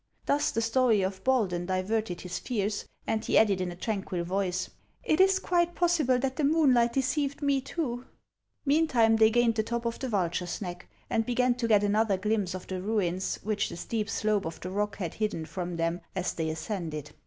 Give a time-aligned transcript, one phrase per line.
[0.25, 4.71] Thus the story of Baldan diverted his fears, and he added in a tranquil voice,"
[5.07, 8.05] Tt is quite possible that the moonlight deceived me too."
[8.65, 12.55] Meantime, they gained the top of the Vulture's Xeck, and began to get another glimpse
[12.55, 16.33] of the ruins, which the steep slope of the rock had hidden from them as
[16.33, 17.11] they ascended.